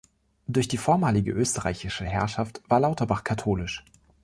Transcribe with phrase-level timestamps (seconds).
[0.47, 3.85] Durch die vormalige österreichische Herrschaft war Lauterbach katholisch.